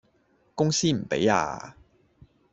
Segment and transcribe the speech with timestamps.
[0.55, 1.75] 公司唔畀呀